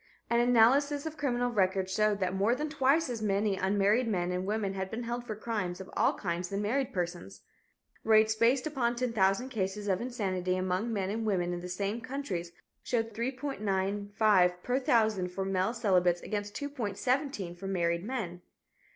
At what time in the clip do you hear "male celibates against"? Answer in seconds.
15.45-16.55